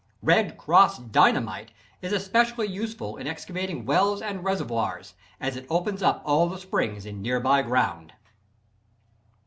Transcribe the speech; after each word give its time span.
"Red 0.23 0.57
Cross" 0.57 0.97
Dynamite 0.97 1.73
is 2.01 2.11
especially 2.11 2.65
useful 2.67 3.17
in 3.17 3.27
excavating 3.27 3.85
wells 3.85 4.19
and 4.19 4.43
reservoirs, 4.43 5.13
as 5.39 5.55
it 5.55 5.67
opens 5.69 6.01
up 6.01 6.23
all 6.25 6.49
the 6.49 6.57
springs 6.57 7.05
in 7.05 7.21
nearby 7.21 7.61
ground. 7.61 8.11